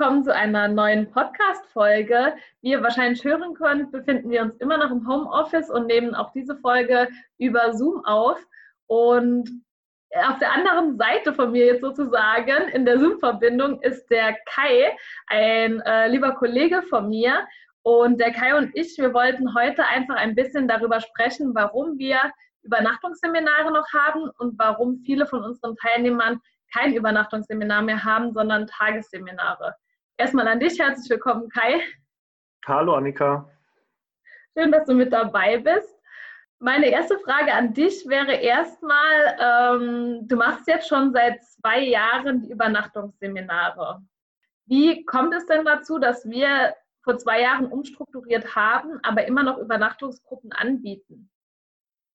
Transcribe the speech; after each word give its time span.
Willkommen 0.00 0.24
zu 0.24 0.34
einer 0.34 0.66
neuen 0.66 1.10
Podcast-Folge. 1.10 2.32
Wie 2.62 2.70
ihr 2.70 2.82
wahrscheinlich 2.82 3.22
hören 3.22 3.52
könnt, 3.52 3.92
befinden 3.92 4.30
wir 4.30 4.40
uns 4.40 4.56
immer 4.56 4.78
noch 4.78 4.90
im 4.90 5.06
Homeoffice 5.06 5.68
und 5.68 5.88
nehmen 5.88 6.14
auch 6.14 6.32
diese 6.32 6.56
Folge 6.56 7.06
über 7.36 7.74
Zoom 7.74 8.02
auf. 8.06 8.42
Und 8.86 9.62
auf 10.14 10.38
der 10.38 10.54
anderen 10.54 10.96
Seite 10.96 11.34
von 11.34 11.52
mir 11.52 11.66
jetzt 11.66 11.82
sozusagen 11.82 12.70
in 12.72 12.86
der 12.86 12.98
Zoom-Verbindung 12.98 13.82
ist 13.82 14.06
der 14.08 14.38
Kai, 14.46 14.96
ein 15.26 15.80
äh, 15.80 16.08
lieber 16.08 16.32
Kollege 16.32 16.80
von 16.80 17.10
mir. 17.10 17.46
Und 17.82 18.18
der 18.18 18.32
Kai 18.32 18.56
und 18.56 18.74
ich, 18.74 18.96
wir 18.96 19.12
wollten 19.12 19.54
heute 19.54 19.84
einfach 19.86 20.16
ein 20.16 20.34
bisschen 20.34 20.66
darüber 20.66 21.02
sprechen, 21.02 21.54
warum 21.54 21.98
wir 21.98 22.18
Übernachtungsseminare 22.62 23.70
noch 23.70 23.92
haben 23.92 24.30
und 24.38 24.58
warum 24.58 25.02
viele 25.04 25.26
von 25.26 25.44
unseren 25.44 25.76
Teilnehmern 25.76 26.40
kein 26.72 26.94
Übernachtungsseminar 26.94 27.82
mehr 27.82 28.02
haben, 28.02 28.32
sondern 28.32 28.66
Tagesseminare. 28.66 29.74
Erstmal 30.20 30.48
an 30.48 30.60
dich 30.60 30.78
herzlich 30.78 31.08
willkommen, 31.08 31.48
Kai. 31.48 31.80
Hallo, 32.66 32.92
Annika. 32.92 33.50
Schön, 34.54 34.70
dass 34.70 34.84
du 34.84 34.92
mit 34.92 35.14
dabei 35.14 35.56
bist. 35.56 35.98
Meine 36.58 36.90
erste 36.90 37.18
Frage 37.20 37.54
an 37.54 37.72
dich 37.72 38.06
wäre 38.06 38.34
erstmal, 38.34 39.38
ähm, 39.40 40.28
du 40.28 40.36
machst 40.36 40.66
jetzt 40.66 40.88
schon 40.88 41.14
seit 41.14 41.42
zwei 41.42 41.80
Jahren 41.84 42.42
die 42.42 42.50
Übernachtungsseminare. 42.50 44.02
Wie 44.66 45.06
kommt 45.06 45.32
es 45.32 45.46
denn 45.46 45.64
dazu, 45.64 45.98
dass 45.98 46.28
wir 46.28 46.74
vor 47.02 47.16
zwei 47.16 47.40
Jahren 47.40 47.72
umstrukturiert 47.72 48.54
haben, 48.54 49.00
aber 49.02 49.24
immer 49.24 49.42
noch 49.42 49.56
Übernachtungsgruppen 49.56 50.52
anbieten? 50.52 51.30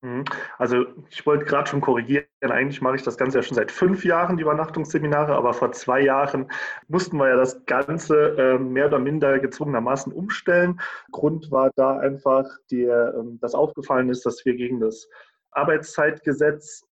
Mhm. 0.05 0.23
Also 0.59 0.85
ich 1.09 1.25
wollte 1.25 1.45
gerade 1.45 1.67
schon 1.67 1.81
korrigieren, 1.81 2.27
eigentlich 2.41 2.79
mache 2.79 2.95
ich 2.95 3.01
das 3.01 3.17
Ganze 3.17 3.39
ja 3.39 3.43
schon 3.43 3.55
seit 3.55 3.71
fünf 3.71 4.05
Jahren, 4.05 4.37
die 4.37 4.43
Übernachtungsseminare, 4.43 5.35
aber 5.35 5.53
vor 5.53 5.71
zwei 5.71 6.01
Jahren 6.01 6.51
mussten 6.87 7.17
wir 7.17 7.29
ja 7.29 7.35
das 7.35 7.65
Ganze 7.65 8.37
äh, 8.37 8.59
mehr 8.59 8.85
oder 8.85 8.99
minder 8.99 9.39
gezwungenermaßen 9.39 10.13
umstellen. 10.13 10.79
Grund 11.11 11.49
war 11.49 11.71
da 11.75 11.97
einfach, 11.97 12.45
der, 12.69 13.15
äh, 13.15 13.37
dass 13.41 13.55
aufgefallen 13.55 14.09
ist, 14.09 14.27
dass 14.27 14.45
wir 14.45 14.55
gegen 14.55 14.79
das 14.79 15.09
Arbeitszeitgesetz 15.49 16.83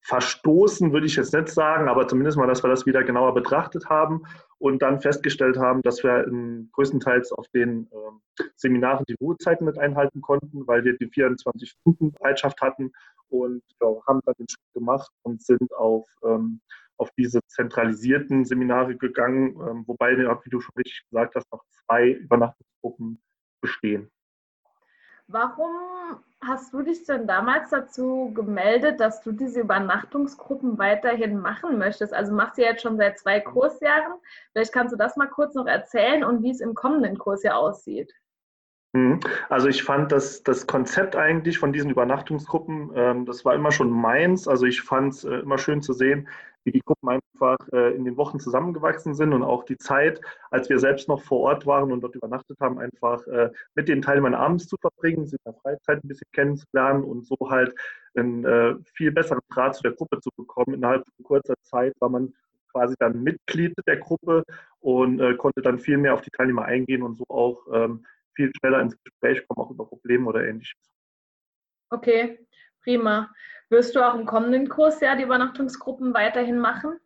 verstoßen, 0.00 0.92
würde 0.92 1.06
ich 1.06 1.16
jetzt 1.16 1.34
nicht 1.34 1.48
sagen, 1.48 1.88
aber 1.88 2.08
zumindest 2.08 2.38
mal, 2.38 2.46
dass 2.46 2.62
wir 2.62 2.70
das 2.70 2.86
wieder 2.86 3.04
genauer 3.04 3.34
betrachtet 3.34 3.90
haben 3.90 4.22
und 4.58 4.80
dann 4.80 5.00
festgestellt 5.00 5.58
haben, 5.58 5.82
dass 5.82 6.02
wir 6.02 6.26
größtenteils 6.72 7.30
auf 7.32 7.46
den 7.48 7.86
äh, 7.86 8.44
Seminaren 8.56 9.04
die 9.06 9.16
Ruhezeiten 9.20 9.66
mit 9.66 9.78
einhalten 9.78 10.22
konnten, 10.22 10.66
weil 10.66 10.84
wir 10.84 10.96
die 10.96 11.08
24-Stunden-Bereitschaft 11.08 12.62
hatten 12.62 12.92
und 13.28 13.62
ja, 13.80 13.88
haben 14.06 14.20
dann 14.24 14.34
den 14.38 14.48
Schritt 14.48 14.72
gemacht 14.72 15.10
und 15.22 15.42
sind 15.42 15.74
auf, 15.74 16.08
ähm, 16.24 16.60
auf 16.96 17.10
diese 17.18 17.40
zentralisierten 17.48 18.46
Seminare 18.46 18.96
gegangen, 18.96 19.60
ähm, 19.60 19.84
wobei, 19.86 20.16
wie 20.16 20.50
du 20.50 20.60
schon 20.60 20.74
richtig 20.78 21.04
gesagt 21.10 21.34
hast, 21.34 21.50
noch 21.52 21.64
zwei 21.68 22.10
Übernachtungsgruppen 22.10 23.20
bestehen. 23.60 24.10
Warum 25.26 26.22
hast 26.42 26.72
du 26.74 26.82
dich 26.82 27.04
denn 27.04 27.26
damals 27.26 27.70
dazu 27.70 28.32
gemeldet, 28.34 29.00
dass 29.00 29.22
du 29.22 29.32
diese 29.32 29.60
Übernachtungsgruppen 29.60 30.78
weiterhin 30.78 31.38
machen 31.38 31.78
möchtest? 31.78 32.12
Also 32.12 32.34
machst 32.34 32.58
du 32.58 32.62
jetzt 32.62 32.82
schon 32.82 32.98
seit 32.98 33.18
zwei 33.18 33.40
Kursjahren. 33.40 34.20
Vielleicht 34.52 34.72
kannst 34.72 34.92
du 34.92 34.98
das 34.98 35.16
mal 35.16 35.28
kurz 35.28 35.54
noch 35.54 35.66
erzählen 35.66 36.24
und 36.24 36.42
wie 36.42 36.50
es 36.50 36.60
im 36.60 36.74
kommenden 36.74 37.16
Kursjahr 37.16 37.56
aussieht. 37.56 38.12
Mhm. 38.94 39.18
Also 39.48 39.68
ich 39.68 39.82
fand 39.82 40.12
das, 40.12 40.44
das 40.44 40.68
Konzept 40.68 41.16
eigentlich 41.16 41.58
von 41.58 41.72
diesen 41.72 41.90
Übernachtungsgruppen, 41.90 42.92
ähm, 42.94 43.26
das 43.26 43.44
war 43.44 43.54
immer 43.54 43.72
schon 43.72 43.90
meins. 43.90 44.46
Also 44.46 44.66
ich 44.66 44.82
fand 44.82 45.14
es 45.14 45.24
äh, 45.24 45.40
immer 45.40 45.58
schön 45.58 45.82
zu 45.82 45.92
sehen, 45.92 46.28
wie 46.62 46.70
die 46.70 46.80
Gruppen 46.80 47.08
einfach 47.08 47.58
äh, 47.72 47.94
in 47.96 48.04
den 48.04 48.16
Wochen 48.16 48.38
zusammengewachsen 48.38 49.14
sind 49.14 49.32
und 49.32 49.42
auch 49.42 49.64
die 49.64 49.76
Zeit, 49.78 50.20
als 50.52 50.70
wir 50.70 50.78
selbst 50.78 51.08
noch 51.08 51.20
vor 51.22 51.40
Ort 51.40 51.66
waren 51.66 51.90
und 51.90 52.02
dort 52.02 52.14
übernachtet 52.14 52.58
haben, 52.60 52.78
einfach 52.78 53.26
äh, 53.26 53.50
mit 53.74 53.88
den 53.88 54.00
Teilnehmern 54.00 54.34
abends 54.34 54.68
zu 54.68 54.76
verbringen, 54.76 55.26
sie 55.26 55.36
in 55.36 55.52
der 55.52 55.60
Freizeit 55.60 56.04
ein 56.04 56.08
bisschen 56.08 56.28
kennenzulernen 56.32 57.02
und 57.02 57.26
so 57.26 57.36
halt 57.50 57.74
einen 58.14 58.44
äh, 58.44 58.76
viel 58.94 59.10
besseren 59.10 59.42
Draht 59.52 59.74
zu 59.74 59.82
der 59.82 59.92
Gruppe 59.92 60.20
zu 60.20 60.30
bekommen. 60.36 60.74
Innerhalb 60.74 61.04
von 61.04 61.24
kurzer 61.24 61.54
Zeit 61.64 61.94
war 61.98 62.10
man 62.10 62.32
quasi 62.70 62.94
dann 63.00 63.24
Mitglied 63.24 63.74
der 63.88 63.96
Gruppe 63.96 64.44
und 64.78 65.20
äh, 65.20 65.34
konnte 65.34 65.62
dann 65.62 65.80
viel 65.80 65.98
mehr 65.98 66.14
auf 66.14 66.22
die 66.22 66.30
Teilnehmer 66.30 66.64
eingehen 66.64 67.02
und 67.02 67.16
so 67.18 67.24
auch 67.28 67.66
ähm, 67.72 68.04
viel 68.34 68.50
schneller 68.58 68.80
ins 68.80 68.96
Gespräch 69.02 69.46
kommen, 69.46 69.66
auch 69.66 69.70
über 69.70 69.86
Probleme 69.86 70.28
oder 70.28 70.46
ähnliches. 70.46 70.78
Okay, 71.90 72.46
prima. 72.82 73.30
Wirst 73.70 73.96
du 73.96 74.06
auch 74.06 74.14
im 74.14 74.26
kommenden 74.26 74.68
Kurs 74.68 75.00
ja 75.00 75.16
die 75.16 75.22
Übernachtungsgruppen 75.22 76.14
weiterhin 76.14 76.58
machen? 76.58 76.98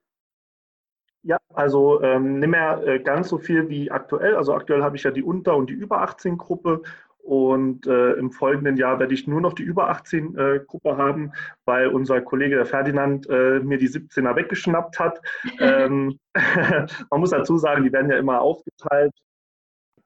Ja, 1.22 1.38
also 1.52 2.00
ähm, 2.02 2.38
nicht 2.38 2.48
mehr 2.48 2.82
äh, 2.86 3.00
ganz 3.00 3.28
so 3.28 3.38
viel 3.38 3.68
wie 3.68 3.90
aktuell. 3.90 4.36
Also 4.36 4.54
aktuell 4.54 4.82
habe 4.82 4.96
ich 4.96 5.02
ja 5.02 5.10
die 5.10 5.22
Unter- 5.22 5.56
und 5.56 5.68
die 5.68 5.74
Über 5.74 6.00
18 6.02 6.38
Gruppe 6.38 6.82
und 7.28 7.86
äh, 7.86 8.12
im 8.12 8.30
folgenden 8.30 8.78
Jahr 8.78 8.98
werde 8.98 9.12
ich 9.12 9.26
nur 9.26 9.42
noch 9.42 9.52
die 9.52 9.62
Über 9.62 9.90
18 9.90 10.38
äh, 10.38 10.60
Gruppe 10.66 10.96
haben, 10.96 11.32
weil 11.66 11.88
unser 11.88 12.22
Kollege 12.22 12.56
der 12.56 12.64
Ferdinand 12.64 13.28
äh, 13.28 13.60
mir 13.60 13.76
die 13.76 13.88
17er 13.88 14.34
weggeschnappt 14.34 14.98
hat. 14.98 15.20
ähm, 15.60 16.18
man 17.10 17.20
muss 17.20 17.30
dazu 17.30 17.58
sagen, 17.58 17.84
die 17.84 17.92
werden 17.92 18.10
ja 18.10 18.16
immer 18.16 18.40
aufgeteilt 18.40 19.12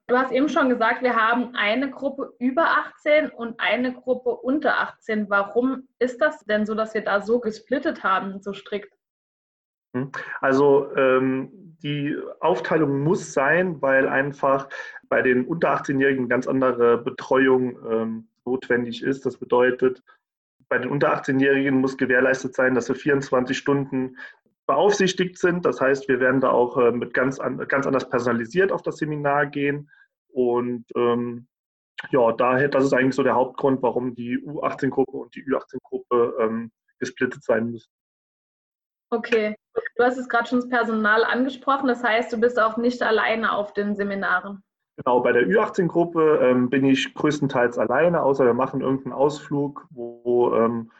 Du 0.09 0.19
hast 0.19 0.33
eben 0.33 0.49
schon 0.49 0.69
gesagt, 0.69 1.03
wir 1.03 1.17
haben 1.17 1.55
eine 1.55 1.91
Gruppe 1.91 2.35
über 2.39 2.65
18 2.97 3.31
und 3.31 3.59
eine 3.59 3.95
Gruppe 3.95 4.31
unter 4.31 4.79
18. 4.81 5.31
Warum 5.31 5.89
ist 5.99 6.21
das 6.21 6.45
denn 6.45 6.67
so, 6.67 6.75
dass 6.75 6.95
wir 6.95 7.03
da 7.03 7.21
so 7.21 7.41
gesplittet 7.41 8.03
haben, 8.03 8.43
so 8.43 8.53
strikt? 8.53 8.93
Hm. 9.95 10.11
Also 10.41 10.95
ähm, 10.97 11.77
die 11.83 12.17
Aufteilung 12.41 13.03
muss 13.03 13.33
sein, 13.33 13.81
weil 13.81 14.09
einfach 14.09 14.69
bei 15.09 15.23
den 15.23 15.47
unter 15.47 15.75
18-Jährigen 15.75 16.29
ganz 16.29 16.47
andere 16.47 16.99
Betreuung 16.99 17.77
ähm, 17.91 18.29
notwendig 18.45 19.03
ist. 19.03 19.25
Das 19.25 19.37
bedeutet, 19.37 20.03
bei 20.69 20.79
den 20.79 20.91
unter 20.91 21.15
18-Jährigen 21.15 21.81
muss 21.81 21.99
gewährleistet 21.99 22.55
sein, 22.55 22.75
dass 22.75 22.87
sie 22.87 22.95
24 22.95 23.57
Stunden 23.57 24.17
beaufsichtigt 24.67 25.39
sind. 25.39 25.65
Das 25.65 25.81
heißt, 25.81 26.09
wir 26.09 26.21
werden 26.21 26.41
da 26.41 26.50
auch 26.50 26.77
äh, 26.77 26.93
mit 26.93 27.15
ganz, 27.15 27.39
an, 27.39 27.59
ganz 27.69 27.87
anders 27.87 28.09
personalisiert 28.09 28.73
auf 28.73 28.83
das 28.83 28.97
Seminar 28.97 29.47
gehen. 29.47 29.91
Und 30.28 30.84
ähm, 30.97 31.47
ja, 32.11 32.33
daher, 32.33 32.69
das 32.69 32.84
ist 32.84 32.93
eigentlich 32.93 33.15
so 33.15 33.22
der 33.22 33.34
Hauptgrund, 33.34 33.83
warum 33.83 34.15
die 34.15 34.39
U18-Gruppe 34.39 35.17
und 35.17 35.34
die 35.34 35.45
Ü18-Gruppe 35.45 36.34
ähm, 36.41 36.72
gesplittet 36.99 37.45
sein 37.45 37.71
müssen. 37.71 37.91
Okay, 39.11 39.55
du 39.97 40.05
hast 40.05 40.17
es 40.17 40.28
gerade 40.28 40.49
schon 40.49 40.61
das 40.61 40.71
Personal 40.71 41.22
angesprochen, 41.25 41.87
das 41.87 42.03
heißt, 42.03 42.33
du 42.33 42.41
bist 42.41 42.59
auch 42.59 42.78
nicht 42.78 43.03
alleine 43.03 43.53
auf 43.53 43.75
den 43.75 43.95
Seminaren. 43.95 44.62
Genau, 44.97 45.21
bei 45.21 45.33
der 45.33 45.47
Ü18-Gruppe 45.47 46.41
ähm, 46.43 46.71
bin 46.71 46.84
ich 46.84 47.12
größtenteils 47.15 47.78
alleine, 47.78 48.22
außer 48.22 48.47
wir 48.47 48.55
machen 48.55 48.81
irgendeinen 48.81 49.12
Ausflug, 49.12 49.87
wo, 49.91 50.55
ähm, 50.55 50.91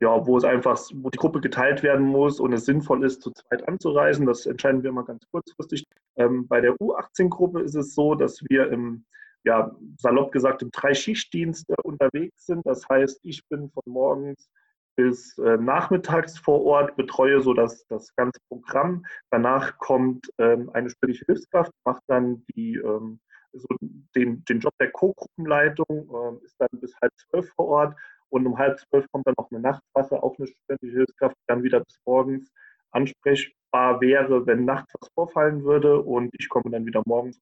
ja, 0.00 0.26
wo 0.26 0.36
es 0.36 0.44
einfach, 0.44 0.78
wo 0.94 1.10
die 1.10 1.18
Gruppe 1.18 1.40
geteilt 1.40 1.82
werden 1.82 2.06
muss 2.06 2.40
und 2.40 2.52
es 2.52 2.64
sinnvoll 2.64 3.04
ist, 3.04 3.22
zu 3.22 3.30
zweit 3.32 3.66
anzureisen. 3.66 4.26
Das 4.26 4.46
entscheiden 4.46 4.82
wir 4.82 4.90
immer 4.90 5.04
ganz 5.04 5.26
kurzfristig. 5.30 5.86
Ähm, 6.16 6.46
bei 6.46 6.60
der 6.60 6.74
U18-Gruppe 6.74 7.60
ist 7.62 7.74
es 7.74 7.94
so, 7.94 8.14
dass 8.14 8.40
wir 8.48 8.70
im, 8.70 9.04
ja, 9.44 9.74
salopp 9.96 10.32
gesagt, 10.32 10.62
im 10.62 10.70
Drei-Schichtdienst 10.70 11.70
äh, 11.70 11.74
unterwegs 11.82 12.46
sind. 12.46 12.64
Das 12.66 12.88
heißt, 12.88 13.20
ich 13.22 13.46
bin 13.48 13.70
von 13.70 13.82
morgens 13.86 14.48
bis 14.96 15.38
äh, 15.38 15.56
nachmittags 15.56 16.38
vor 16.38 16.64
Ort, 16.64 16.96
betreue 16.96 17.40
so 17.40 17.54
das, 17.54 17.86
das 17.86 18.14
ganze 18.16 18.40
Programm. 18.48 19.04
Danach 19.30 19.78
kommt 19.78 20.28
ähm, 20.38 20.70
eine 20.74 20.90
spätliche 20.90 21.24
Hilfskraft, 21.26 21.72
macht 21.84 22.02
dann 22.08 22.44
die, 22.54 22.74
ähm, 22.76 23.20
so 23.52 23.68
den, 24.14 24.44
den 24.44 24.60
Job 24.60 24.74
der 24.80 24.90
Co-Gruppenleitung, 24.90 25.86
äh, 25.88 26.44
ist 26.44 26.56
dann 26.58 26.68
bis 26.80 26.94
halb 27.00 27.12
zwölf 27.16 27.48
vor 27.54 27.68
Ort 27.68 27.96
und 28.30 28.46
um 28.46 28.58
halb 28.58 28.78
zwölf 28.78 29.06
kommt 29.12 29.26
dann 29.26 29.34
noch 29.36 29.50
eine 29.50 29.60
Nachtwache, 29.60 30.22
auch 30.22 30.36
eine 30.38 30.46
studentische 30.46 30.96
Hilfskraft, 30.96 31.36
dann 31.46 31.62
wieder 31.62 31.80
bis 31.80 31.98
morgens 32.04 32.50
ansprechbar 32.90 34.00
wäre, 34.00 34.46
wenn 34.46 34.64
nachts 34.64 34.94
was 35.00 35.10
vorfallen 35.14 35.64
würde 35.64 36.00
und 36.00 36.30
ich 36.38 36.48
komme 36.48 36.70
dann 36.70 36.86
wieder 36.86 37.02
morgens. 37.06 37.40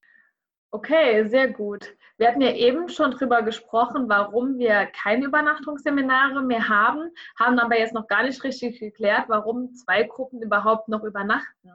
Okay, 0.71 1.25
sehr 1.27 1.47
gut. 1.47 1.95
Wir 2.17 2.27
hatten 2.27 2.41
ja 2.41 2.51
eben 2.53 2.89
schon 2.89 3.11
darüber 3.11 3.41
gesprochen, 3.41 4.09
warum 4.09 4.57
wir 4.57 4.87
keine 4.87 5.25
Übernachtungsseminare 5.25 6.41
mehr 6.41 6.67
haben, 6.67 7.09
haben 7.39 7.57
aber 7.57 7.79
jetzt 7.79 7.93
noch 7.93 8.07
gar 8.07 8.23
nicht 8.23 8.43
richtig 8.43 8.79
geklärt, 8.79 9.25
warum 9.29 9.73
zwei 9.75 10.03
Gruppen 10.03 10.41
überhaupt 10.41 10.89
noch 10.89 11.03
übernachten. 11.03 11.71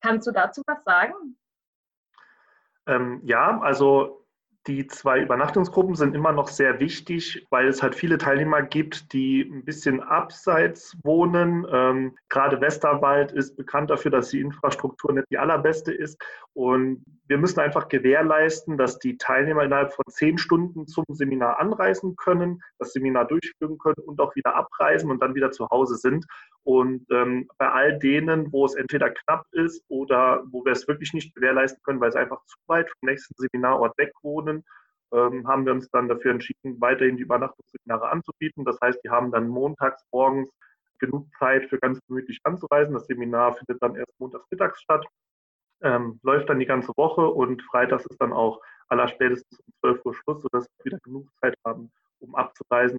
Kannst 0.00 0.26
du 0.26 0.32
dazu 0.32 0.62
was 0.66 0.82
sagen? 0.84 1.36
Ähm, 2.86 3.20
ja, 3.24 3.60
also 3.60 4.19
die 4.66 4.86
zwei 4.86 5.20
Übernachtungsgruppen 5.20 5.94
sind 5.94 6.14
immer 6.14 6.32
noch 6.32 6.48
sehr 6.48 6.80
wichtig, 6.80 7.46
weil 7.50 7.68
es 7.68 7.82
halt 7.82 7.94
viele 7.94 8.18
Teilnehmer 8.18 8.62
gibt, 8.62 9.12
die 9.12 9.40
ein 9.42 9.64
bisschen 9.64 10.02
abseits 10.02 10.96
wohnen. 11.02 11.66
Ähm, 11.72 12.16
gerade 12.28 12.60
Westerwald 12.60 13.32
ist 13.32 13.56
bekannt 13.56 13.88
dafür, 13.88 14.10
dass 14.10 14.28
die 14.28 14.40
Infrastruktur 14.40 15.12
nicht 15.14 15.26
die 15.30 15.38
allerbeste 15.38 15.92
ist. 15.92 16.22
Und 16.52 17.04
wir 17.26 17.38
müssen 17.38 17.60
einfach 17.60 17.88
gewährleisten, 17.88 18.76
dass 18.76 18.98
die 18.98 19.16
Teilnehmer 19.16 19.62
innerhalb 19.62 19.94
von 19.94 20.04
zehn 20.08 20.36
Stunden 20.36 20.86
zum 20.86 21.04
Seminar 21.08 21.58
anreisen 21.58 22.16
können, 22.16 22.60
das 22.78 22.92
Seminar 22.92 23.26
durchführen 23.26 23.78
können 23.78 24.04
und 24.04 24.20
auch 24.20 24.34
wieder 24.34 24.56
abreisen 24.56 25.10
und 25.10 25.22
dann 25.22 25.34
wieder 25.34 25.52
zu 25.52 25.68
Hause 25.70 25.96
sind. 25.96 26.26
Und 26.64 27.06
ähm, 27.10 27.48
bei 27.58 27.70
all 27.70 27.98
denen, 27.98 28.52
wo 28.52 28.66
es 28.66 28.74
entweder 28.74 29.10
knapp 29.10 29.46
ist 29.52 29.82
oder 29.88 30.44
wo 30.50 30.64
wir 30.64 30.72
es 30.72 30.86
wirklich 30.86 31.12
nicht 31.14 31.34
gewährleisten 31.34 31.82
können, 31.82 32.00
weil 32.00 32.10
es 32.10 32.16
einfach 32.16 32.44
zu 32.46 32.56
weit 32.66 32.88
vom 32.90 33.08
nächsten 33.08 33.34
Seminarort 33.36 33.96
weg 33.98 34.12
wohnen, 34.22 34.64
ähm, 35.12 35.46
haben 35.48 35.64
wir 35.64 35.72
uns 35.72 35.88
dann 35.90 36.08
dafür 36.08 36.32
entschieden, 36.32 36.80
weiterhin 36.80 37.16
die 37.16 37.22
Übernachtungsseminare 37.22 38.10
anzubieten. 38.10 38.64
Das 38.64 38.78
heißt, 38.80 39.00
die 39.04 39.10
haben 39.10 39.32
dann 39.32 39.48
montags 39.48 40.04
morgens 40.12 40.50
genug 40.98 41.26
Zeit 41.38 41.68
für 41.68 41.78
ganz 41.78 41.98
gemütlich 42.06 42.38
anzureisen. 42.44 42.94
Das 42.94 43.06
Seminar 43.06 43.54
findet 43.54 43.82
dann 43.82 43.96
erst 43.96 44.12
montags 44.20 44.46
mittags 44.50 44.80
statt, 44.80 45.04
ähm, 45.82 46.20
läuft 46.22 46.48
dann 46.48 46.60
die 46.60 46.66
ganze 46.66 46.92
Woche 46.96 47.26
und 47.26 47.62
freitags 47.62 48.06
ist 48.06 48.20
dann 48.20 48.32
auch 48.32 48.60
allerspätestens 48.88 49.60
um 49.60 49.72
12 49.80 50.04
Uhr 50.04 50.14
Schluss, 50.14 50.42
sodass 50.42 50.66
wir 50.76 50.84
wieder 50.84 50.98
genug 51.02 51.26
Zeit 51.40 51.54
haben, 51.64 51.90
um 52.20 52.34
abzureisen. 52.34 52.98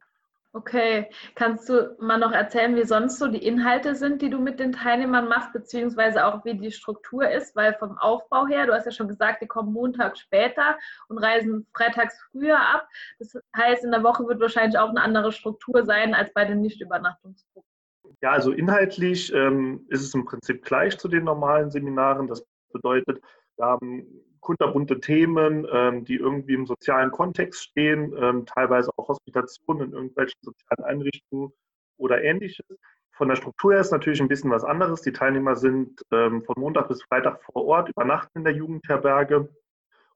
Okay, 0.53 1.09
kannst 1.35 1.69
du 1.69 1.95
mal 1.99 2.17
noch 2.17 2.33
erzählen, 2.33 2.75
wie 2.75 2.83
sonst 2.83 3.19
so 3.19 3.27
die 3.27 3.45
Inhalte 3.45 3.95
sind, 3.95 4.21
die 4.21 4.29
du 4.29 4.37
mit 4.37 4.59
den 4.59 4.73
Teilnehmern 4.73 5.29
machst, 5.29 5.53
beziehungsweise 5.53 6.25
auch 6.25 6.43
wie 6.43 6.55
die 6.55 6.71
Struktur 6.71 7.29
ist? 7.29 7.55
Weil 7.55 7.73
vom 7.75 7.97
Aufbau 7.97 8.47
her, 8.47 8.67
du 8.67 8.73
hast 8.73 8.85
ja 8.85 8.91
schon 8.91 9.07
gesagt, 9.07 9.41
die 9.41 9.47
kommen 9.47 9.71
Montag 9.71 10.17
später 10.17 10.77
und 11.07 11.19
reisen 11.19 11.65
freitags 11.73 12.19
früher 12.31 12.59
ab. 12.59 12.85
Das 13.19 13.33
heißt, 13.55 13.85
in 13.85 13.91
der 13.91 14.03
Woche 14.03 14.27
wird 14.27 14.41
wahrscheinlich 14.41 14.77
auch 14.77 14.89
eine 14.89 15.01
andere 15.01 15.31
Struktur 15.31 15.85
sein 15.85 16.13
als 16.13 16.33
bei 16.33 16.43
den 16.43 16.59
Nicht-Übernachtungsgruppen. 16.59 17.69
Ja, 18.21 18.31
also 18.31 18.51
inhaltlich 18.51 19.33
ähm, 19.33 19.85
ist 19.87 20.01
es 20.01 20.13
im 20.13 20.25
Prinzip 20.25 20.65
gleich 20.65 20.97
zu 20.97 21.07
den 21.07 21.23
normalen 21.23 21.71
Seminaren. 21.71 22.27
Das 22.27 22.45
bedeutet, 22.73 23.21
wir 23.55 23.65
haben 23.65 24.05
kunterbunte 24.41 24.99
Themen, 24.99 25.65
ähm, 25.71 26.03
die 26.03 26.15
irgendwie 26.15 26.53
im 26.53 26.65
sozialen 26.65 27.11
Kontext 27.11 27.63
stehen, 27.63 28.13
ähm, 28.17 28.45
teilweise 28.45 28.91
auch 28.97 29.07
Hospitationen 29.07 29.89
in 29.89 29.93
irgendwelchen 29.93 30.39
sozialen 30.41 30.83
Einrichtungen 30.83 31.51
oder 31.97 32.21
ähnliches. 32.23 32.65
Von 33.13 33.29
der 33.29 33.35
Struktur 33.35 33.73
her 33.73 33.81
ist 33.81 33.91
natürlich 33.91 34.21
ein 34.21 34.27
bisschen 34.27 34.51
was 34.51 34.63
anderes. 34.63 35.01
Die 35.01 35.11
Teilnehmer 35.11 35.55
sind 35.55 36.01
ähm, 36.11 36.43
von 36.43 36.55
Montag 36.57 36.87
bis 36.87 37.03
Freitag 37.03 37.43
vor 37.43 37.65
Ort, 37.65 37.89
übernachten 37.89 38.39
in 38.39 38.43
der 38.43 38.53
Jugendherberge 38.53 39.49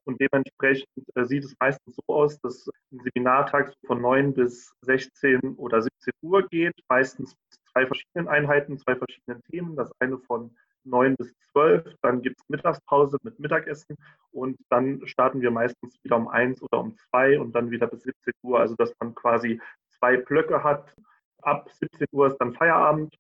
und 0.05 0.21
dementsprechend 0.21 0.87
äh, 1.15 1.25
sieht 1.25 1.43
es 1.43 1.55
meistens 1.59 1.95
so 1.95 2.13
aus, 2.13 2.39
dass 2.39 2.67
ein 2.91 2.99
Seminartag 3.03 3.73
von 3.85 4.01
9 4.01 4.33
bis 4.33 4.73
16 4.81 5.55
oder 5.57 5.81
17 5.81 6.13
Uhr 6.21 6.47
geht, 6.47 6.75
meistens 6.87 7.35
zwei 7.71 7.87
verschiedenen 7.87 8.27
Einheiten, 8.27 8.77
zwei 8.77 8.95
verschiedenen 8.95 9.41
Themen. 9.49 9.75
Das 9.75 9.91
eine 9.99 10.19
von 10.19 10.55
9 10.85 11.15
bis 11.15 11.33
12, 11.51 11.95
dann 12.01 12.21
gibt 12.21 12.39
es 12.39 12.49
Mittagspause 12.49 13.17
mit 13.23 13.39
Mittagessen 13.39 13.97
und 14.31 14.57
dann 14.69 15.05
starten 15.07 15.41
wir 15.41 15.51
meistens 15.51 15.97
wieder 16.03 16.17
um 16.17 16.27
1 16.27 16.61
oder 16.61 16.79
um 16.79 16.95
2 17.09 17.39
und 17.39 17.53
dann 17.53 17.71
wieder 17.71 17.87
bis 17.87 18.03
17 18.03 18.33
Uhr, 18.43 18.59
also 18.59 18.75
dass 18.75 18.93
man 18.99 19.15
quasi 19.15 19.59
zwei 19.97 20.17
Blöcke 20.17 20.63
hat. 20.63 20.95
Ab 21.41 21.69
17 21.71 22.07
Uhr 22.11 22.27
ist 22.27 22.37
dann 22.37 22.53
Feierabend 22.53 23.15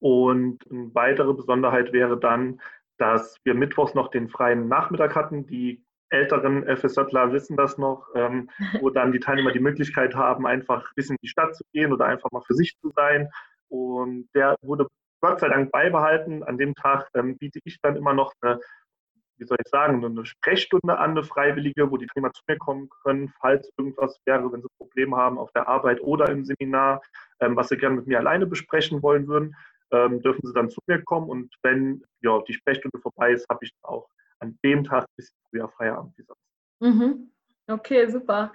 und 0.00 0.58
eine 0.70 0.94
weitere 0.94 1.32
Besonderheit 1.32 1.92
wäre 1.92 2.18
dann, 2.18 2.60
dass 2.98 3.36
wir 3.44 3.54
mittwochs 3.54 3.94
noch 3.94 4.08
den 4.08 4.28
freien 4.28 4.68
Nachmittag 4.68 5.14
hatten. 5.14 5.46
Die 5.46 5.84
älteren 6.10 6.64
FSJler 6.64 7.32
wissen 7.32 7.56
das 7.56 7.78
noch, 7.78 8.06
ähm, 8.14 8.50
wo 8.80 8.90
dann 8.90 9.12
die 9.12 9.20
Teilnehmer 9.20 9.52
die 9.52 9.60
Möglichkeit 9.60 10.14
haben, 10.14 10.46
einfach 10.46 10.92
bis 10.94 11.10
in 11.10 11.16
die 11.22 11.28
Stadt 11.28 11.56
zu 11.56 11.64
gehen 11.72 11.92
oder 11.92 12.04
einfach 12.06 12.30
mal 12.30 12.42
für 12.42 12.54
sich 12.54 12.76
zu 12.80 12.90
sein. 12.94 13.28
Und 13.68 14.28
der 14.34 14.56
wurde 14.62 14.86
Gott 15.22 15.40
sei 15.40 15.48
Dank 15.48 15.70
beibehalten. 15.70 16.42
An 16.42 16.58
dem 16.58 16.74
Tag 16.74 17.08
ähm, 17.14 17.38
biete 17.38 17.60
ich 17.64 17.80
dann 17.80 17.96
immer 17.96 18.12
noch 18.12 18.32
eine, 18.40 18.60
wie 19.38 19.44
soll 19.44 19.56
ich 19.64 19.70
sagen, 19.70 20.04
eine 20.04 20.26
Sprechstunde 20.26 20.98
an, 20.98 21.12
eine 21.12 21.22
Freiwillige, 21.22 21.90
wo 21.90 21.96
die 21.96 22.06
Teilnehmer 22.08 22.32
zu 22.32 22.42
mir 22.48 22.58
kommen 22.58 22.90
können, 23.04 23.32
falls 23.40 23.70
irgendwas 23.78 24.20
wäre, 24.26 24.52
wenn 24.52 24.62
sie 24.62 24.68
Probleme 24.78 25.16
haben 25.16 25.38
auf 25.38 25.52
der 25.52 25.68
Arbeit 25.68 26.00
oder 26.00 26.28
im 26.28 26.44
Seminar, 26.44 27.00
ähm, 27.40 27.56
was 27.56 27.68
sie 27.68 27.76
gerne 27.76 27.96
mit 27.96 28.06
mir 28.08 28.18
alleine 28.18 28.46
besprechen 28.46 29.02
wollen 29.02 29.28
würden, 29.28 29.54
ähm, 29.92 30.20
dürfen 30.22 30.44
sie 30.44 30.54
dann 30.54 30.70
zu 30.70 30.80
mir 30.86 31.02
kommen. 31.02 31.28
Und 31.28 31.54
wenn 31.62 32.04
ja, 32.20 32.40
die 32.42 32.54
Sprechstunde 32.54 32.98
vorbei 32.98 33.32
ist, 33.32 33.48
habe 33.48 33.64
ich 33.64 33.72
auch 33.82 34.08
an 34.40 34.58
dem 34.64 34.82
Tag 34.82 35.04
ein 35.04 35.14
bisschen 35.16 35.36
früher 35.48 35.68
Feierabend. 35.68 36.14
Mhm. 36.80 37.30
Okay, 37.68 38.10
super. 38.10 38.52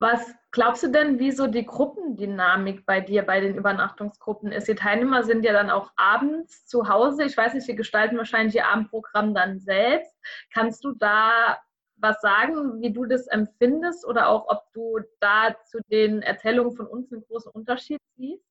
Was 0.00 0.34
glaubst 0.50 0.82
du 0.82 0.88
denn, 0.88 1.18
wie 1.18 1.30
so 1.30 1.46
die 1.46 1.64
Gruppendynamik 1.64 2.84
bei 2.84 3.00
dir 3.00 3.22
bei 3.22 3.40
den 3.40 3.54
Übernachtungsgruppen 3.54 4.50
ist? 4.52 4.68
Die 4.68 4.74
Teilnehmer 4.74 5.22
sind 5.22 5.44
ja 5.44 5.52
dann 5.52 5.70
auch 5.70 5.92
abends 5.96 6.66
zu 6.66 6.88
Hause. 6.88 7.24
Ich 7.24 7.36
weiß 7.36 7.54
nicht, 7.54 7.68
wir 7.68 7.76
gestalten 7.76 8.16
wahrscheinlich 8.16 8.56
ihr 8.56 8.66
Abendprogramm 8.66 9.34
dann 9.34 9.60
selbst. 9.60 10.12
Kannst 10.52 10.84
du 10.84 10.92
da 10.92 11.58
was 11.96 12.20
sagen, 12.20 12.80
wie 12.80 12.92
du 12.92 13.04
das 13.04 13.28
empfindest 13.28 14.06
oder 14.06 14.28
auch 14.28 14.48
ob 14.48 14.64
du 14.72 14.98
da 15.20 15.54
zu 15.64 15.78
den 15.90 16.22
Erzählungen 16.22 16.76
von 16.76 16.86
uns 16.86 17.12
einen 17.12 17.22
großen 17.22 17.50
Unterschied 17.52 18.00
siehst? 18.16 18.44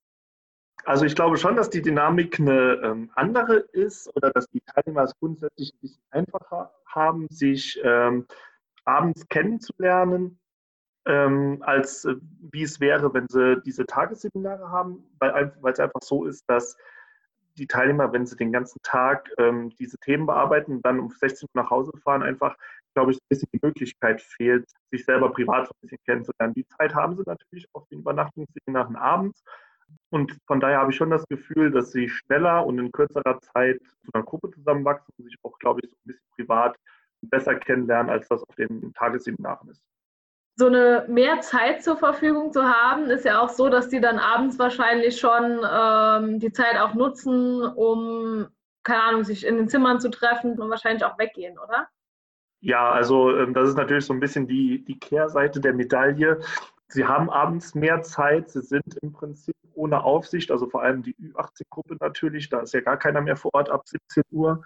Also 0.85 1.05
ich 1.05 1.15
glaube 1.15 1.37
schon, 1.37 1.55
dass 1.55 1.69
die 1.69 1.81
Dynamik 1.81 2.39
eine 2.39 2.81
ähm, 2.83 3.11
andere 3.15 3.57
ist 3.57 4.13
oder 4.15 4.31
dass 4.31 4.47
die 4.49 4.61
Teilnehmer 4.61 5.03
es 5.03 5.15
grundsätzlich 5.19 5.73
ein 5.73 5.79
bisschen 5.81 6.03
einfacher 6.09 6.73
haben, 6.87 7.27
sich 7.29 7.79
ähm, 7.83 8.27
abends 8.85 9.27
kennenzulernen 9.27 10.39
ähm, 11.05 11.61
als 11.61 12.05
äh, 12.05 12.15
wie 12.51 12.63
es 12.63 12.79
wäre, 12.79 13.13
wenn 13.13 13.27
sie 13.27 13.61
diese 13.65 13.85
Tagesseminare 13.85 14.69
haben, 14.69 15.03
weil, 15.19 15.53
es 15.65 15.79
einfach 15.79 16.01
so 16.01 16.25
ist, 16.25 16.43
dass 16.47 16.77
die 17.57 17.67
Teilnehmer, 17.67 18.11
wenn 18.13 18.25
sie 18.25 18.35
den 18.35 18.51
ganzen 18.51 18.79
Tag 18.83 19.29
ähm, 19.37 19.69
diese 19.79 19.97
Themen 19.99 20.25
bearbeiten 20.25 20.73
und 20.73 20.85
dann 20.85 20.99
um 20.99 21.09
16 21.09 21.47
Uhr 21.47 21.61
nach 21.61 21.69
Hause 21.69 21.91
fahren, 22.03 22.23
einfach, 22.23 22.55
glaube 22.95 23.11
ich, 23.11 23.17
ein 23.17 23.27
bisschen 23.29 23.49
die 23.53 23.59
Möglichkeit 23.61 24.21
fehlt, 24.21 24.67
sich 24.91 25.05
selber 25.05 25.31
privat 25.31 25.67
so 25.67 25.73
ein 25.73 25.81
bisschen 25.81 26.03
kennenzulernen. 26.05 26.53
Die 26.55 26.67
Zeit 26.67 26.95
haben 26.95 27.15
sie 27.15 27.23
natürlich 27.25 27.67
auf 27.73 27.87
den 27.89 27.99
Übernachtungsseminaren 27.99 28.95
abends. 28.95 29.43
Und 30.09 30.35
von 30.47 30.59
daher 30.59 30.79
habe 30.79 30.91
ich 30.91 30.97
schon 30.97 31.11
das 31.11 31.25
Gefühl, 31.27 31.69
dass 31.69 31.91
sie 31.91 32.09
schneller 32.09 32.65
und 32.65 32.79
in 32.79 32.91
kürzerer 32.91 33.39
Zeit 33.41 33.79
zu 34.03 34.11
einer 34.13 34.23
Gruppe 34.23 34.49
zusammenwachsen 34.49 35.13
und 35.17 35.25
sich 35.25 35.37
auch, 35.43 35.59
glaube 35.59 35.81
ich, 35.83 35.89
so 35.89 35.95
ein 35.95 36.07
bisschen 36.07 36.27
privat 36.35 36.77
besser 37.21 37.55
kennenlernen, 37.55 38.09
als 38.09 38.27
das 38.27 38.43
auf 38.43 38.55
den 38.55 38.93
Tagesseminaren 38.93 39.69
ist 39.69 39.83
so 40.55 40.67
eine 40.67 41.05
mehr 41.07 41.41
Zeit 41.41 41.83
zur 41.83 41.97
Verfügung 41.97 42.51
zu 42.53 42.63
haben, 42.63 43.09
ist 43.09 43.25
ja 43.25 43.41
auch 43.41 43.49
so, 43.49 43.69
dass 43.69 43.89
die 43.89 43.99
dann 43.99 44.19
abends 44.19 44.59
wahrscheinlich 44.59 45.19
schon 45.19 45.61
ähm, 45.69 46.39
die 46.39 46.51
Zeit 46.51 46.77
auch 46.77 46.93
nutzen, 46.93 47.63
um, 47.63 48.47
keine 48.83 49.03
Ahnung, 49.03 49.23
sich 49.23 49.45
in 49.45 49.57
den 49.57 49.67
Zimmern 49.67 49.99
zu 49.99 50.11
treffen 50.11 50.59
und 50.59 50.69
wahrscheinlich 50.69 51.03
auch 51.03 51.17
weggehen, 51.17 51.57
oder? 51.57 51.87
Ja, 52.59 52.91
also 52.91 53.35
ähm, 53.35 53.53
das 53.53 53.69
ist 53.69 53.77
natürlich 53.77 54.05
so 54.05 54.13
ein 54.13 54.19
bisschen 54.19 54.47
die, 54.47 54.83
die 54.85 54.99
Kehrseite 54.99 55.59
der 55.59 55.73
Medaille. 55.73 56.39
Sie 56.87 57.03
haben 57.03 57.29
abends 57.31 57.73
mehr 57.73 58.03
Zeit, 58.03 58.51
sie 58.51 58.61
sind 58.61 58.97
im 59.01 59.11
Prinzip 59.11 59.55
ohne 59.73 60.03
Aufsicht, 60.03 60.51
also 60.51 60.69
vor 60.69 60.83
allem 60.83 61.01
die 61.01 61.15
Ü80-Gruppe 61.15 61.97
natürlich, 61.99 62.49
da 62.49 62.61
ist 62.61 62.73
ja 62.73 62.81
gar 62.81 62.97
keiner 62.97 63.21
mehr 63.21 63.35
vor 63.35 63.51
Ort 63.55 63.69
ab 63.69 63.87
17 63.87 64.23
Uhr. 64.31 64.63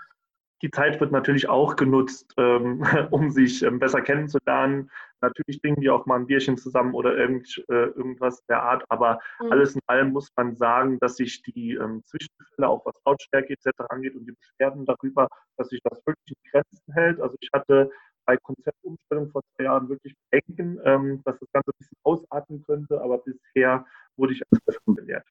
Die 0.64 0.72
Zeit 0.72 1.00
wird 1.00 1.12
natürlich 1.12 1.50
auch 1.50 1.76
genutzt, 1.76 2.34
ähm, 2.38 2.82
um 3.12 3.30
sich 3.30 3.64
ähm, 3.64 3.80
besser 3.80 4.02
kennenzulernen. 4.02 4.90
Natürlich 5.22 5.62
trinken 5.62 5.82
die 5.82 5.90
auch 5.90 6.06
mal 6.06 6.20
ein 6.20 6.28
Bierchen 6.28 6.58
zusammen 6.58 6.94
oder 6.94 7.16
irgend, 7.16 7.64
äh, 7.70 7.88
irgendwas 7.88 8.44
der 8.46 8.64
Art. 8.64 8.84
Aber 8.90 9.20
mhm. 9.40 9.52
alles 9.52 9.76
in 9.76 9.82
allem 9.88 10.12
muss 10.12 10.32
man 10.36 10.56
sagen, 10.56 11.00
dass 11.00 11.18
sich 11.18 11.42
die 11.44 11.74
ähm, 11.74 12.04
Zwischenfälle, 12.06 12.68
auch 12.68 12.86
was 12.86 12.96
Lautstärke 13.06 13.54
etc. 13.54 13.70
angeht 13.90 14.16
und 14.16 14.26
die 14.26 14.34
Beschwerden 14.34 14.86
darüber, 14.86 15.28
dass 15.58 15.70
sich 15.70 15.82
das 15.84 16.02
wirklich 16.06 16.36
in 16.36 16.52
Grenzen 16.52 16.94
hält. 16.94 17.22
Also 17.22 17.36
ich 17.40 17.50
hatte 17.54 17.92
bei 18.26 18.38
Konzeptumstellung 18.38 19.30
vor 19.30 19.42
zwei 19.56 19.64
Jahren 19.66 19.90
wirklich 19.90 20.14
Bedenken, 20.30 20.80
ähm, 20.84 21.22
dass 21.24 21.40
das 21.40 21.50
Ganze 21.52 21.70
ein 21.70 21.78
bisschen 21.78 21.98
ausatmen 22.04 22.64
könnte. 22.64 23.02
Aber 23.02 23.20
bisher 23.20 23.86
wurde 24.18 24.34
ich 24.34 24.42
als 24.52 24.62
Besseren 24.66 24.96
belehrt. 24.96 25.26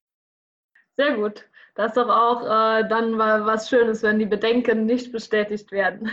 Sehr 0.97 1.15
gut. 1.15 1.47
Das 1.75 1.89
ist 1.91 1.97
doch 1.97 2.09
auch 2.09 2.43
äh, 2.43 2.87
dann 2.87 3.19
was 3.19 3.69
Schönes, 3.69 4.01
wenn 4.01 4.17
die 4.17 4.25
Bedenken 4.25 4.85
nicht 4.85 5.11
bestätigt 5.11 5.71
werden. 5.71 6.11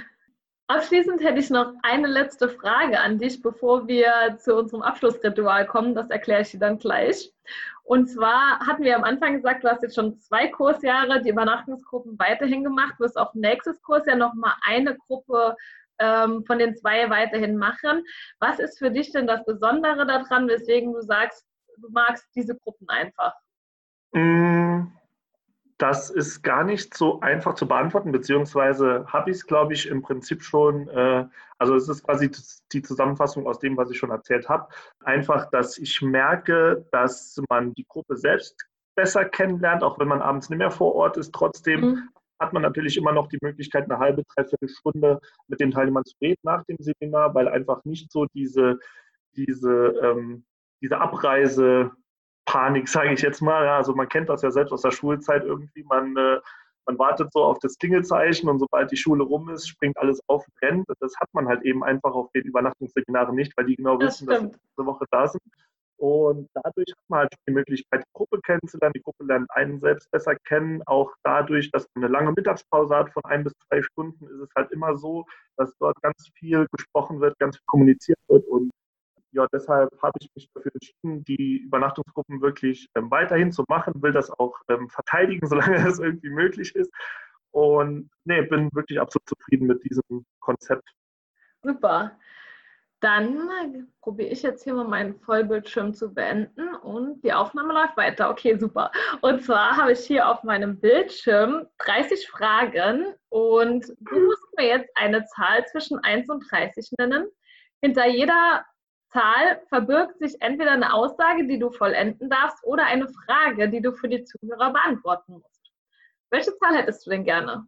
Abschließend 0.67 1.23
hätte 1.23 1.41
ich 1.41 1.51
noch 1.51 1.73
eine 1.83 2.07
letzte 2.07 2.51
Frage 2.51 3.01
an 3.01 3.19
dich, 3.19 3.41
bevor 3.43 3.89
wir 3.89 4.37
zu 4.39 4.55
unserem 4.57 4.83
Abschlussritual 4.83 5.67
kommen. 5.67 5.95
Das 5.95 6.11
erkläre 6.11 6.43
ich 6.43 6.51
dir 6.51 6.61
dann 6.61 6.79
gleich. 6.79 7.33
Und 7.83 8.09
zwar 8.09 8.61
hatten 8.61 8.83
wir 8.83 8.97
am 8.97 9.05
Anfang 9.05 9.35
gesagt, 9.35 9.65
du 9.65 9.69
hast 9.69 9.83
jetzt 9.83 9.95
schon 9.95 10.19
zwei 10.19 10.49
Kursjahre 10.49 11.23
die 11.23 11.31
Übernachtungsgruppen 11.31 12.19
weiterhin 12.19 12.65
gemacht, 12.65 12.99
wirst 12.99 13.19
auch 13.19 13.35
nächstes 13.35 13.83
Kursjahr 13.83 14.17
nochmal 14.17 14.55
eine 14.63 14.97
Gruppe 14.97 15.57
ähm, 15.99 16.45
von 16.47 16.59
den 16.59 16.77
zwei 16.77 17.09
weiterhin 17.11 17.57
machen. 17.57 18.05
Was 18.39 18.59
ist 18.59 18.79
für 18.79 18.91
dich 18.91 19.13
denn 19.13 19.27
das 19.27 19.45
Besondere 19.45 20.07
daran, 20.07 20.49
weswegen 20.49 20.93
du 20.93 21.01
sagst, 21.03 21.47
du 21.79 21.89
magst 21.91 22.27
diese 22.35 22.57
Gruppen 22.57 22.89
einfach? 22.89 23.35
Mm, 24.15 24.87
das 25.79 26.09
ist 26.09 26.43
gar 26.43 26.65
nicht 26.65 26.97
so 26.97 27.21
einfach 27.21 27.55
zu 27.55 27.67
beantworten, 27.67 28.13
beziehungsweise 28.13 29.05
habe 29.09 29.31
ich 29.31 29.39
es, 29.39 29.47
glaube 29.47 29.75
ich, 29.75 29.89
im 29.89 30.03
Prinzip 30.03 30.43
schon, 30.43 30.89
äh, 30.89 31.27
also 31.59 31.75
es 31.75 31.89
ist 31.89 32.05
quasi 32.05 32.31
die 32.73 32.83
Zusammenfassung 32.83 33.47
aus 33.47 33.59
dem, 33.59 33.77
was 33.77 33.91
ich 33.91 33.99
schon 33.99 34.11
erzählt 34.11 34.49
habe. 34.49 34.69
Einfach, 35.01 35.51
dass 35.51 35.77
ich 35.79 36.01
merke, 36.01 36.87
dass 36.93 37.41
man 37.51 37.75
die 37.75 37.87
Gruppe 37.89 38.17
selbst 38.17 38.65
besser 38.95 39.25
kennenlernt, 39.25 39.83
auch 39.83 39.99
wenn 39.99 40.09
man 40.09 40.23
abends 40.23 40.49
nicht 40.49 40.59
mehr 40.59 40.71
vor 40.71 40.95
Ort 40.95 41.17
ist. 41.17 41.33
Trotzdem 41.35 41.81
mhm. 41.81 42.09
hat 42.39 42.53
man 42.53 42.63
natürlich 42.63 42.97
immer 42.97 43.13
noch 43.13 43.27
die 43.27 43.39
Möglichkeit, 43.43 43.85
eine 43.85 43.99
halbe, 43.99 44.23
dreiviertel 44.35 44.69
Stunde 44.69 45.21
mit 45.49 45.59
den 45.59 45.73
Teilnehmern 45.73 46.05
zu 46.05 46.15
reden 46.23 46.41
nach 46.45 46.65
dem 46.65 46.77
Seminar, 46.79 47.35
weil 47.35 47.49
einfach 47.49 47.85
nicht 47.85 48.13
so 48.13 48.27
diese, 48.27 48.79
diese, 49.35 49.95
ähm, 50.03 50.45
diese 50.81 51.01
Abreise 51.01 51.91
Panik, 52.47 52.89
sage 52.89 53.13
ich 53.13 53.21
jetzt 53.21 53.41
mal. 53.41 53.69
Also 53.69 53.95
man 53.95 54.09
kennt 54.09 54.29
das 54.29 54.43
ja 54.43 54.51
selbst 54.51 54.73
aus 54.73 54.83
der 54.83 54.91
Schulzeit 54.91 55.45
irgendwie. 55.45 55.83
Man, 55.85 56.17
äh, 56.17 56.41
man 56.87 56.99
wartet 56.99 57.33
so 57.33 57.43
auf 57.43 57.59
das 57.61 57.79
Klingelzeichen 57.79 58.49
und 58.49 58.59
sobald 58.59 58.91
die 58.91 58.97
Schule 58.97 59.25
rum 59.25 59.49
ist, 59.49 59.69
springt 59.69 59.97
alles 59.99 60.21
auf 60.27 60.45
und 60.47 60.63
rennt. 60.63 60.87
Das 61.01 61.15
hat 61.19 61.29
man 61.33 61.49
halt 61.49 61.63
eben 61.63 61.83
einfach 61.83 62.13
auf 62.13 62.31
den 62.33 62.45
Übernachtungsseminaren 62.45 63.35
nicht, 63.35 63.57
weil 63.57 63.67
die 63.67 63.77
genau 63.77 63.99
wissen, 63.99 64.27
dass 64.27 64.41
sie 64.41 64.49
diese 64.49 64.87
Woche 64.87 65.07
da 65.11 65.27
sind. 65.29 65.43
Und 65.97 66.51
dadurch 66.55 66.91
hat 66.91 67.09
man 67.09 67.21
halt 67.21 67.35
die 67.49 67.53
Möglichkeit, 67.53 68.03
die 68.03 68.13
Gruppe 68.13 68.41
kennenzulernen. 68.41 68.93
Die 68.95 69.03
Gruppe 69.03 69.25
lernt 69.25 69.51
einen 69.53 69.81
selbst 69.81 70.11
besser 70.11 70.35
kennen. 70.47 70.83
Auch 70.87 71.11
dadurch, 71.23 71.71
dass 71.71 71.87
man 71.95 72.05
eine 72.05 72.13
lange 72.13 72.33
Mittagspause 72.33 72.95
hat 72.95 73.11
von 73.13 73.25
ein 73.25 73.45
bis 73.45 73.55
zwei 73.69 73.81
Stunden, 73.83 74.27
ist 74.27 74.41
es 74.41 74.49
halt 74.57 74.71
immer 74.73 74.97
so, 74.97 75.25
dass 75.57 75.75
dort 75.79 76.01
ganz 76.03 76.29
viel 76.35 76.67
gesprochen 76.73 77.21
wird, 77.21 77.39
ganz 77.39 77.57
viel 77.57 77.67
kommuniziert 77.67 78.19
wird. 78.29 78.47
Und 78.49 78.71
ja, 79.35 79.47
deshalb 79.53 79.91
habe 80.03 80.19
ich 80.21 80.31
mich 80.35 80.49
dafür 80.55 80.73
entschieden, 80.73 81.25
die 81.25 81.59
Übernachtungsgruppen 81.59 82.41
wirklich 82.41 82.89
ähm, 82.95 83.11
weiterhin 83.11 83.53
zu 83.53 83.65
machen, 83.69 84.03
will 84.03 84.13
das 84.13 84.31
auch 84.31 84.55
ähm, 84.69 84.89
verteidigen, 84.89 85.47
solange 85.49 85.77
es 85.87 85.99
irgendwie 85.99 86.31
möglich 86.31 86.75
ist. 86.75 86.91
Und 87.51 88.11
nee, 88.25 88.43
bin 88.43 88.71
wirklich 88.73 89.01
absolut 89.01 89.29
zufrieden 89.29 89.67
mit 89.67 89.85
diesem 89.85 90.25
Konzept. 90.41 90.89
Super. 91.63 92.19
Dann 93.01 93.93
probiere 94.01 94.31
ich 94.31 94.43
jetzt 94.43 94.65
hier 94.65 94.75
mal 94.75 94.89
meinen 94.89 95.21
Vollbildschirm 95.21 95.93
zu 95.93 96.15
beenden 96.15 96.75
und 96.77 97.23
die 97.23 97.35
Aufnahme 97.35 97.75
läuft 97.75 97.97
weiter. 97.99 98.31
Okay, 98.31 98.57
super. 98.57 98.91
Und 99.21 99.43
zwar 99.45 99.77
habe 99.77 99.93
ich 99.93 100.01
hier 100.01 100.29
auf 100.29 100.43
meinem 100.43 100.81
Bildschirm 100.81 101.67
30 101.79 102.27
Fragen 102.27 103.15
und 103.29 103.87
du 104.01 104.21
musst 104.21 104.43
mir 104.57 104.69
jetzt 104.69 104.91
eine 104.95 105.25
Zahl 105.27 105.67
zwischen 105.67 105.99
1 105.99 106.31
und 106.31 106.51
30 106.51 106.93
nennen. 106.99 107.29
Hinter 107.83 108.07
jeder 108.09 108.65
Zahl 109.15 109.63
verbirgt 109.69 110.19
sich 110.19 110.37
entweder 110.41 110.73
eine 110.73 110.93
Aussage, 110.93 111.47
die 111.47 111.59
du 111.59 111.71
vollenden 111.71 112.29
darfst, 112.29 112.63
oder 112.65 112.85
eine 112.85 113.09
Frage, 113.09 113.71
die 113.71 113.81
du 113.81 113.93
für 113.93 114.09
die 114.09 114.25
Zuhörer 114.25 114.73
beantworten 114.73 115.35
musst. 115.35 115.73
Welche 116.31 116.55
Zahl 116.59 116.77
hättest 116.77 117.07
du 117.07 117.11
denn 117.11 117.25
gerne? 117.25 117.67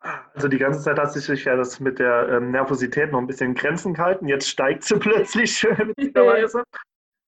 Also 0.00 0.48
die 0.48 0.58
ganze 0.58 0.80
Zeit 0.80 0.98
hat 0.98 1.12
sich 1.12 1.44
ja 1.44 1.56
das 1.56 1.78
mit 1.78 1.98
der 1.98 2.28
ähm, 2.28 2.50
Nervosität 2.50 3.12
noch 3.12 3.18
ein 3.18 3.26
bisschen 3.26 3.54
Grenzen 3.54 3.94
gehalten. 3.94 4.26
Jetzt 4.26 4.48
steigt 4.48 4.82
sie 4.82 4.96
plötzlich, 4.98 5.62
witzigerweise. 5.64 6.64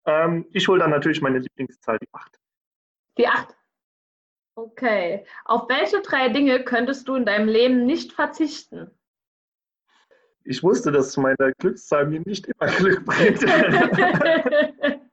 ähm, 0.06 0.46
ich 0.52 0.66
hole 0.66 0.80
dann 0.80 0.90
natürlich 0.90 1.20
meine 1.20 1.38
Lieblingszahl, 1.38 1.98
die 1.98 2.08
8. 2.12 2.40
Die 3.18 3.28
8. 3.28 3.56
Okay. 4.56 5.26
Auf 5.44 5.68
welche 5.68 6.00
drei 6.00 6.30
Dinge 6.30 6.64
könntest 6.64 7.08
du 7.08 7.14
in 7.14 7.26
deinem 7.26 7.48
Leben 7.48 7.84
nicht 7.84 8.14
verzichten? 8.14 8.90
Ich 10.46 10.62
wusste, 10.62 10.92
dass 10.92 11.16
meine 11.16 11.52
Glückszahl 11.58 12.06
mir 12.06 12.20
nicht 12.20 12.46
immer 12.46 12.70
Glück 12.78 13.04
bringt. 13.04 13.44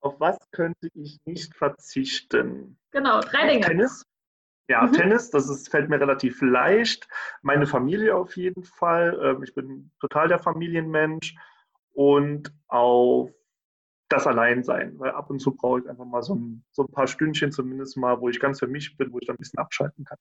Auf 0.00 0.20
was 0.20 0.38
könnte 0.52 0.88
ich 0.94 1.18
nicht 1.24 1.54
verzichten? 1.56 2.78
Genau, 2.92 3.20
drei 3.20 3.48
Dinge. 3.48 3.66
Tennis? 3.66 4.04
Ja, 4.68 4.82
mhm. 4.82 4.92
Tennis, 4.92 5.30
das 5.30 5.48
ist, 5.48 5.70
fällt 5.70 5.88
mir 5.88 6.00
relativ 6.00 6.40
leicht. 6.40 7.08
Meine 7.42 7.66
Familie 7.66 8.14
auf 8.14 8.36
jeden 8.36 8.62
Fall. 8.62 9.18
Ähm, 9.22 9.42
ich 9.42 9.54
bin 9.54 9.90
total 10.00 10.28
der 10.28 10.38
Familienmensch. 10.38 11.34
Und 11.92 12.52
auf 12.66 13.30
das 14.08 14.26
Alleinsein, 14.26 14.98
weil 14.98 15.12
ab 15.12 15.30
und 15.30 15.38
zu 15.38 15.54
brauche 15.54 15.80
ich 15.80 15.88
einfach 15.88 16.04
mal 16.04 16.22
so 16.22 16.34
ein, 16.34 16.64
so 16.72 16.82
ein 16.82 16.92
paar 16.92 17.06
Stündchen 17.06 17.52
zumindest 17.52 17.96
mal, 17.96 18.20
wo 18.20 18.28
ich 18.28 18.38
ganz 18.40 18.58
für 18.58 18.66
mich 18.66 18.96
bin, 18.96 19.12
wo 19.12 19.18
ich 19.18 19.26
dann 19.26 19.36
ein 19.36 19.38
bisschen 19.38 19.58
abschalten 19.58 20.04
kann. 20.04 20.18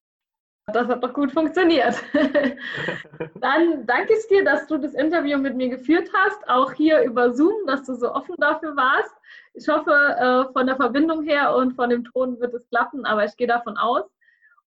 Das 0.68 0.88
hat 0.88 1.04
doch 1.04 1.14
gut 1.14 1.32
funktioniert. 1.32 2.02
Dann 3.36 3.86
danke 3.86 4.14
ich 4.14 4.28
dir, 4.28 4.46
dass 4.46 4.66
du 4.68 4.78
das 4.78 4.94
Interview 4.94 5.38
mit 5.38 5.58
mir 5.58 5.68
geführt 5.68 6.10
hast, 6.14 6.48
auch 6.48 6.72
hier 6.72 7.02
über 7.02 7.34
Zoom, 7.34 7.66
dass 7.68 7.84
du 7.84 7.96
so 7.96 8.14
offen 8.14 8.36
dafür 8.38 8.76
warst. 8.78 9.14
Ich 9.54 9.68
hoffe, 9.68 9.92
äh, 9.92 10.54
von 10.54 10.66
der 10.66 10.78
Verbindung 10.78 11.24
her 11.24 11.54
und 11.56 11.74
von 11.74 11.90
dem 11.90 12.06
Ton 12.06 12.40
wird 12.40 12.54
es 12.54 12.68
klappen, 12.70 13.06
aber 13.06 13.26
ich 13.26 13.36
gehe 13.36 13.48
davon 13.48 13.78
aus. 13.78 14.06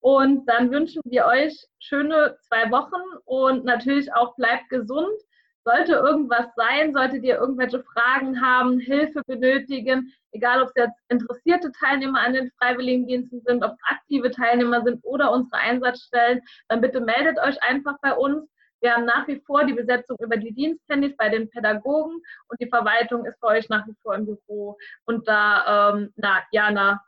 Und 0.00 0.46
dann 0.46 0.70
wünschen 0.72 1.00
wir 1.04 1.26
euch 1.26 1.66
schöne 1.78 2.36
zwei 2.42 2.70
Wochen 2.72 3.00
und 3.24 3.64
natürlich 3.64 4.12
auch 4.12 4.34
bleibt 4.34 4.68
gesund. 4.70 5.16
Sollte 5.64 5.94
irgendwas 5.94 6.46
sein, 6.56 6.92
solltet 6.92 7.24
ihr 7.24 7.36
irgendwelche 7.36 7.82
Fragen 7.82 8.40
haben, 8.40 8.78
Hilfe 8.78 9.22
benötigen, 9.26 10.12
egal 10.32 10.62
ob 10.62 10.68
es 10.68 10.74
jetzt 10.76 11.00
interessierte 11.08 11.72
Teilnehmer 11.72 12.20
an 12.20 12.34
den 12.34 12.50
Freiwilligendiensten 12.58 13.40
sind, 13.46 13.64
ob 13.64 13.72
es 13.72 13.78
aktive 13.88 14.30
Teilnehmer 14.30 14.82
sind 14.82 15.02
oder 15.02 15.32
unsere 15.32 15.56
Einsatzstellen, 15.56 16.42
dann 16.68 16.80
bitte 16.82 17.00
meldet 17.00 17.38
euch 17.38 17.62
einfach 17.62 17.96
bei 18.02 18.12
uns. 18.14 18.46
Wir 18.80 18.94
haben 18.94 19.06
nach 19.06 19.26
wie 19.26 19.40
vor 19.46 19.64
die 19.64 19.72
Besetzung 19.72 20.18
über 20.20 20.36
die 20.36 20.52
Diensthandys 20.52 21.16
bei 21.16 21.30
den 21.30 21.48
Pädagogen 21.48 22.20
und 22.48 22.60
die 22.60 22.68
Verwaltung 22.68 23.24
ist 23.24 23.38
für 23.40 23.46
euch 23.46 23.68
nach 23.70 23.86
wie 23.86 23.94
vor 24.02 24.14
im 24.14 24.26
Büro 24.26 24.76
und 25.06 25.26
da 25.26 25.94
ähm, 25.94 26.12
na, 26.16 26.42
ja, 26.52 27.00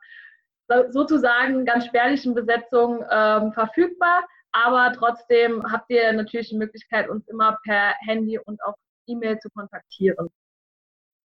sozusagen 0.88 1.64
ganz 1.64 1.86
spärlichen 1.86 2.34
Besetzung 2.34 3.04
ähm, 3.10 3.52
verfügbar. 3.52 4.26
Aber 4.56 4.90
trotzdem 4.96 5.62
habt 5.70 5.90
ihr 5.90 6.10
natürlich 6.14 6.48
die 6.48 6.56
Möglichkeit, 6.56 7.10
uns 7.10 7.28
immer 7.28 7.58
per 7.62 7.94
Handy 8.06 8.38
und 8.38 8.62
auch 8.64 8.74
E-Mail 9.06 9.38
zu 9.38 9.50
kontaktieren. 9.50 10.30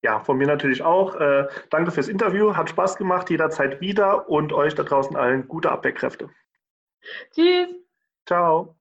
Ja, 0.04 0.20
von 0.20 0.38
mir 0.38 0.48
natürlich 0.48 0.82
auch. 0.82 1.16
Äh, 1.16 1.48
danke 1.70 1.92
fürs 1.92 2.10
Interview, 2.10 2.56
hat 2.56 2.70
Spaß 2.70 2.98
gemacht, 2.98 3.30
jederzeit 3.30 3.80
wieder 3.80 4.28
und 4.28 4.52
euch 4.52 4.76
da 4.76 4.84
draußen 4.84 5.16
allen 5.16 5.48
gute 5.48 5.72
Abwehrkräfte. 5.72 6.30
Tschüss. 7.34 7.70
Ciao. 8.26 8.76